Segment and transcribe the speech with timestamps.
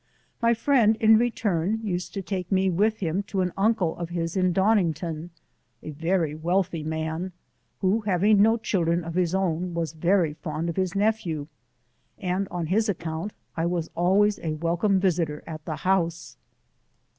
[0.41, 4.35] My friend in return used to take me with him to an uncle of his
[4.35, 5.29] in Donningfon,
[5.83, 7.33] a very wealthy man,
[7.81, 10.95] who, having no children of his own, was very fond of B 2 8 his
[10.95, 11.47] nephew,
[12.17, 16.35] and on his account I was always a welcome visitor at the house.